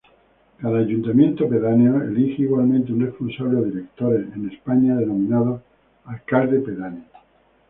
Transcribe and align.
Cada 0.57 0.79
ayuntamiento 0.79 1.47
pedáneo 1.47 2.01
elige 2.01 2.41
igualmente 2.41 2.91
un 2.91 3.05
responsable 3.05 3.57
o 3.59 3.63
director 3.65 4.15
en 4.15 4.49
España 4.49 4.95
denominado 4.95 5.61
alcalde 6.05 6.59
pedáneo. 6.59 7.03